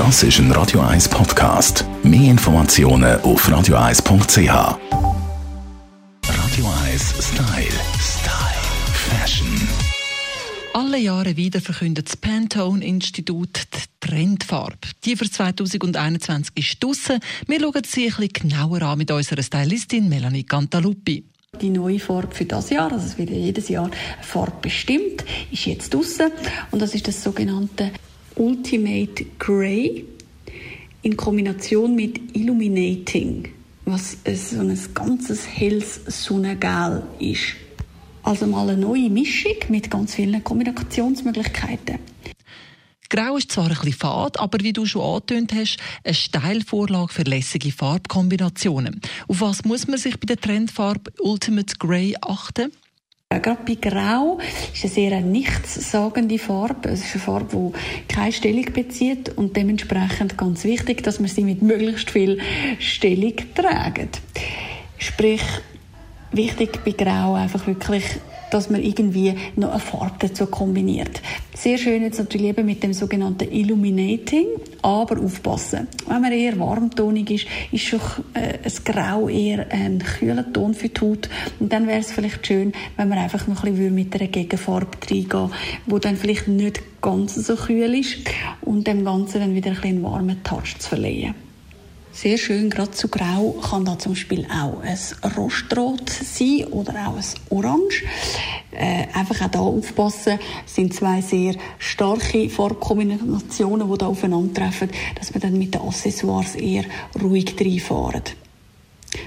Das 0.00 0.22
ist 0.22 0.38
ein 0.38 0.50
Radio 0.52 0.80
1 0.80 1.10
Podcast. 1.10 1.84
Mehr 2.02 2.30
Informationen 2.30 3.20
auf 3.20 3.46
radio1.ch. 3.46 4.38
Radio 4.48 4.78
1 6.86 7.14
Style. 7.20 7.80
Style. 8.00 8.62
Fashion. 8.94 9.68
Alle 10.72 10.96
Jahre 10.96 11.36
wieder 11.36 11.60
verkündet 11.60 12.08
das 12.08 12.16
Pantone-Institut 12.16 13.64
die 13.74 14.08
Trendfarbe. 14.08 14.78
Die 15.04 15.16
für 15.16 15.30
2021 15.30 16.56
ist 16.56 16.82
draussen. 16.82 17.20
Wir 17.46 17.60
schauen 17.60 17.82
sie 17.84 18.06
ein 18.06 18.14
bisschen 18.16 18.48
genauer 18.48 18.80
an 18.80 18.96
mit 18.96 19.10
unserer 19.10 19.42
Stylistin 19.42 20.08
Melanie 20.08 20.44
Cantaluppi. 20.44 21.26
Die 21.60 21.68
neue 21.68 21.98
Farbe 21.98 22.34
für 22.34 22.46
das 22.46 22.70
Jahr, 22.70 22.90
also 22.90 23.04
es 23.04 23.18
wird 23.18 23.28
jedes 23.28 23.68
Jahr 23.68 23.84
eine 23.84 24.22
Farbe 24.22 24.56
bestimmt, 24.62 25.26
ist 25.52 25.66
jetzt 25.66 25.92
draussen. 25.92 26.30
Und 26.70 26.80
das 26.80 26.94
ist 26.94 27.06
das 27.06 27.22
sogenannte 27.22 27.90
Ultimate 28.36 29.24
Grey 29.38 30.04
in 31.02 31.16
Kombination 31.16 31.94
mit 31.94 32.36
Illuminating, 32.36 33.48
was 33.84 34.16
so 34.34 34.60
ein 34.60 34.78
ganzes 34.94 35.46
helles 35.46 36.00
Sonnengel 36.06 37.02
ist. 37.18 37.56
Also 38.22 38.46
mal 38.46 38.68
eine 38.68 38.80
neue 38.80 39.08
Mischung 39.08 39.56
mit 39.68 39.90
ganz 39.90 40.14
vielen 40.14 40.44
Kombinationsmöglichkeiten. 40.44 41.98
Grau 43.08 43.36
ist 43.36 43.50
zwar 43.50 43.64
ein 43.64 43.70
bisschen 43.70 43.92
fad, 43.92 44.38
aber 44.38 44.60
wie 44.60 44.72
du 44.72 44.86
schon 44.86 45.02
angetönt 45.02 45.52
hast, 45.52 45.78
eine 46.04 46.14
Steilvorlage 46.14 47.12
für 47.12 47.22
lässige 47.22 47.72
Farbkombinationen. 47.72 49.00
Auf 49.26 49.40
was 49.40 49.64
muss 49.64 49.88
man 49.88 49.98
sich 49.98 50.20
bei 50.20 50.26
der 50.26 50.36
Trendfarbe 50.36 51.12
Ultimate 51.18 51.74
Grey 51.80 52.14
achten? 52.20 52.70
Gerade 53.32 53.62
bei 53.64 53.76
Grau 53.76 54.40
ist 54.74 54.82
eine 54.82 54.92
sehr 54.92 55.20
nichtssagende 55.20 56.36
Farbe. 56.36 56.88
Es 56.88 57.04
ist 57.04 57.14
eine 57.14 57.22
Farbe, 57.22 57.72
die 57.72 58.12
keine 58.12 58.32
Stellung 58.32 58.64
bezieht 58.72 59.28
und 59.38 59.56
dementsprechend 59.56 60.36
ganz 60.36 60.64
wichtig, 60.64 61.04
dass 61.04 61.20
man 61.20 61.28
sie 61.28 61.44
mit 61.44 61.62
möglichst 61.62 62.10
viel 62.10 62.40
Stellung 62.80 63.34
trägt. 63.54 64.20
Sprich, 64.98 65.44
wichtig 66.32 66.80
bei 66.84 66.90
Grau 66.90 67.34
einfach 67.34 67.68
wirklich 67.68 68.02
dass 68.50 68.70
man 68.70 68.82
irgendwie 68.82 69.34
noch 69.56 69.70
eine 69.70 69.80
Farbe 69.80 70.28
dazu 70.28 70.46
kombiniert. 70.46 71.22
Sehr 71.54 71.78
schön 71.78 72.02
jetzt 72.02 72.18
natürlich 72.18 72.48
eben 72.48 72.66
mit 72.66 72.82
dem 72.82 72.92
sogenannten 72.92 73.50
Illuminating, 73.50 74.46
aber 74.82 75.20
aufpassen. 75.20 75.88
Wenn 76.08 76.22
man 76.22 76.32
eher 76.32 76.58
warmtonig 76.58 77.30
ist, 77.30 77.46
ist 77.72 77.84
schon 77.84 78.00
äh, 78.34 78.58
ein 78.64 78.84
Grau 78.84 79.28
eher 79.28 79.70
ein 79.70 79.98
kühler 79.98 80.52
Ton 80.52 80.74
für 80.74 80.88
die 80.88 81.00
Haut 81.00 81.28
und 81.58 81.72
dann 81.72 81.86
wäre 81.86 82.00
es 82.00 82.12
vielleicht 82.12 82.46
schön, 82.46 82.72
wenn 82.96 83.08
man 83.08 83.18
einfach 83.18 83.46
noch 83.46 83.64
ein 83.64 83.74
bisschen 83.74 83.94
mit 83.94 84.14
einer 84.14 84.28
Gegenfarbe 84.28 84.98
reingehen 85.10 85.50
wo 85.86 85.98
dann 85.98 86.16
vielleicht 86.16 86.48
nicht 86.48 86.80
ganz 87.00 87.34
so 87.34 87.56
kühl 87.56 87.94
ist 87.94 88.18
und 88.62 88.86
dem 88.86 89.04
Ganzen 89.04 89.40
dann 89.40 89.54
wieder 89.54 89.70
ein 89.70 89.76
bisschen 89.76 89.96
einen 89.96 90.02
warmen 90.02 90.42
Touch 90.42 90.78
zu 90.78 90.88
verleihen. 90.88 91.49
Sehr 92.12 92.38
schön, 92.38 92.70
gerade 92.70 92.90
zu 92.90 93.08
grau 93.08 93.52
kann 93.62 93.84
da 93.84 93.96
zum 93.98 94.12
Beispiel 94.12 94.44
auch 94.46 94.82
ein 94.82 94.98
Rostrot 95.36 96.10
sein 96.10 96.64
oder 96.72 97.08
auch 97.08 97.16
ein 97.16 97.24
Orange. 97.50 98.02
Äh, 98.72 99.06
einfach 99.14 99.40
auch 99.42 99.50
da 99.50 99.60
aufpassen, 99.60 100.38
es 100.66 100.74
sind 100.74 100.92
zwei 100.92 101.20
sehr 101.20 101.54
starke 101.78 102.50
Farbkombinationen, 102.50 103.90
die 103.90 103.98
da 103.98 104.06
aufeinandertreffen, 104.06 104.90
dass 105.14 105.32
man 105.32 105.40
dann 105.40 105.58
mit 105.58 105.74
den 105.74 105.82
Accessoires 105.82 106.56
eher 106.56 106.84
ruhig 107.22 107.54
reinfahren. 107.58 108.22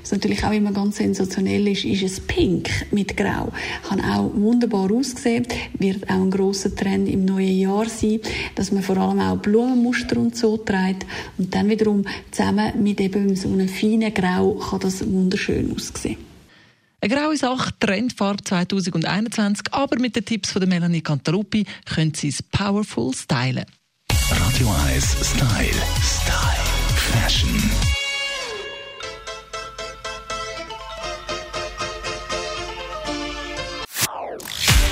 Was 0.00 0.12
natürlich 0.12 0.44
auch 0.44 0.52
immer 0.52 0.72
ganz 0.72 0.96
sensationell 0.96 1.66
ist, 1.68 1.84
ist 1.84 2.02
es 2.02 2.20
Pink 2.20 2.70
mit 2.90 3.16
Grau. 3.16 3.52
Kann 3.88 4.00
auch 4.00 4.32
wunderbar 4.34 4.90
aussehen. 4.92 5.46
Wird 5.78 6.08
auch 6.08 6.22
ein 6.22 6.30
grosser 6.30 6.74
Trend 6.74 7.08
im 7.08 7.24
neuen 7.24 7.58
Jahr 7.58 7.88
sein, 7.88 8.20
dass 8.54 8.70
man 8.70 8.82
vor 8.82 8.96
allem 8.96 9.20
auch 9.20 9.36
Blumenmuster 9.36 10.16
und 10.18 10.36
so 10.36 10.56
trägt. 10.56 11.06
Und 11.38 11.54
dann 11.54 11.68
wiederum 11.68 12.04
zusammen 12.30 12.82
mit 12.82 13.00
eben 13.00 13.34
so 13.34 13.48
einem 13.48 13.68
feinen 13.68 14.14
Grau 14.14 14.54
kann 14.54 14.80
das 14.80 15.04
wunderschön 15.06 15.74
aussehen. 15.74 16.18
Eine 17.00 17.14
graue 17.16 17.36
Sache, 17.36 17.72
Trendfarbe 17.80 18.44
2021, 18.44 19.66
aber 19.72 19.98
mit 19.98 20.14
den 20.14 20.24
Tipps 20.24 20.52
von 20.52 20.60
der 20.60 20.68
Melanie 20.68 21.00
Cantaruppi 21.00 21.66
können 21.84 22.14
Sie 22.14 22.28
es 22.28 22.40
powerful 22.44 23.12
stylen. 23.12 23.64
Radio 24.30 24.68
1 24.86 25.04
Style. 25.20 25.82
Style. 26.00 26.62
Fashion. 26.94 27.81